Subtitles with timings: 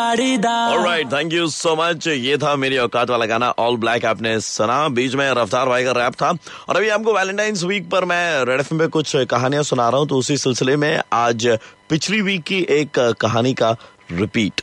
[0.00, 4.88] Right thank you so much ये था मेरी औकात वाला गाना ऑल ब्लैक आपने सुना।
[4.88, 6.30] बीच में रफ्तार भाई का रैप था।
[6.68, 10.08] और अभी आपको वैलेंटाइंस वीक पर मैं रेड एफ़ पे कुछ कहानियाँ सुना रहा हूँ
[10.08, 11.46] तो उसी सिलसिले में आज
[11.90, 13.70] पिछली वीक की एक कहानी का
[14.12, 14.62] रिपीट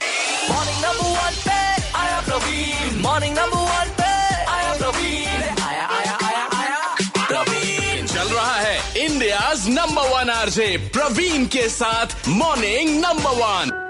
[0.51, 1.59] मॉर्निंग नंबर वन पे
[1.99, 4.11] आया प्रवीण। मॉर्निंग नंबर वन पे
[4.51, 6.79] आया प्रवीण। आया आया आया आया
[7.17, 13.86] प्रवीण। चल रहा है India number one RJ Praveen के साथ मॉर्निंग नंबर वन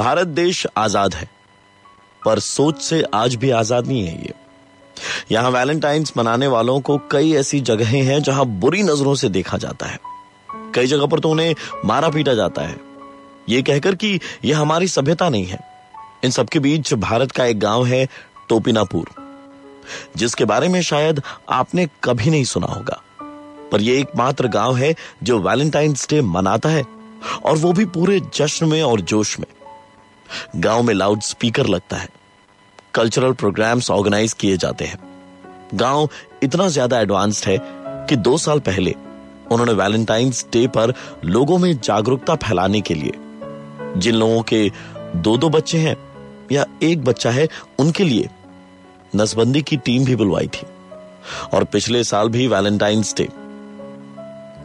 [0.00, 1.28] भारत देश आज़ाद है।
[2.22, 4.34] पर सोच से आज भी आज़ाद नहीं है ये।
[5.32, 9.86] यहाँ वैलेंटाइंस मनाने वालों को कई ऐसी जगहें हैं जहाँ बुरी नज़रों से देखा जाता
[9.86, 9.98] है।
[10.74, 12.78] कई जगह पर तो उन्हें मारा पीटा जाता है।
[13.48, 15.58] ये कहकर कि यह हमारी सभ्यता नहीं है।
[16.24, 18.08] इन सबके बीच भारत का एक गाँव है,
[18.48, 19.10] टोपिनापुर।
[20.16, 23.00] जिसके बारे में शायद आपने कभी नहीं सुना होगा।
[23.72, 26.84] पर यह एकमात्र गाँव है जो वैलेंटाइंस डे मनाता है,
[27.44, 29.46] और वो भी पूरे जश्न में और जोश में।
[30.56, 32.08] गाँव में लाउड स्पीकर लगता है।
[32.94, 34.98] कल्चरल प्रोग्राम्स ऑर्गेनाइज किए जाते हैं।
[35.74, 36.08] गाँव
[36.42, 37.56] इतना ज़्यादा एडवांस्ड है
[38.06, 38.94] कि दो साल पहले
[39.52, 43.12] उन्होंने वैलेंटाइंस डे पर लोगों में जागरूकता फैलाने के लिए,
[43.96, 44.70] जिन लोगों के
[45.16, 45.96] दो दो बच्चे हैं
[46.52, 48.28] या एक बच्चा है, उनके लिए
[49.16, 50.66] नसबंदी की टीम भी बुलवाई थी।
[51.54, 53.28] और पिछले साल भी वैलेंटाइंस डे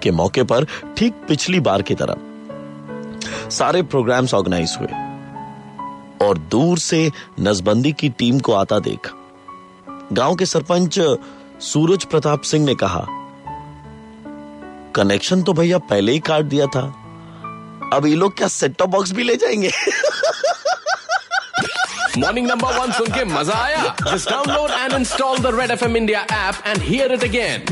[0.04, 0.66] के मौके पर
[0.98, 5.04] ठीक पिछली बार की तरह सारे प्रोग्राम्स ऑर्गेनाइज हुए।
[6.26, 9.12] और दूर से नसबंदी की टीम को आता देख।
[10.14, 11.00] गाँव के सरपंच
[11.64, 13.06] सूरज प्रताप सिंह ने कहा,
[14.96, 16.82] कनेक्शन तो भैया पहले ही काट दिया था।
[17.94, 19.72] अब ये लोग क्या सेट टॉप बॉक्स भी ले जाएँगे?
[22.18, 26.22] मॉर्निंग नंबर वन सुन के मज़ा आया। Download and install the Red F M India
[26.34, 27.66] app and hear it again